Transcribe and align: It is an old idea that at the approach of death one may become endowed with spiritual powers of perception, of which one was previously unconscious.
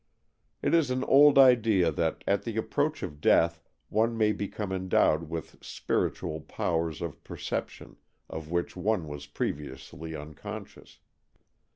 It 0.63 0.73
is 0.73 0.89
an 0.89 1.03
old 1.03 1.37
idea 1.37 1.91
that 1.91 2.23
at 2.27 2.41
the 2.41 2.57
approach 2.57 3.03
of 3.03 3.21
death 3.21 3.61
one 3.89 4.17
may 4.17 4.31
become 4.31 4.71
endowed 4.71 5.29
with 5.29 5.63
spiritual 5.63 6.39
powers 6.41 7.03
of 7.03 7.23
perception, 7.23 7.97
of 8.27 8.49
which 8.49 8.75
one 8.75 9.07
was 9.07 9.27
previously 9.27 10.15
unconscious. 10.15 10.97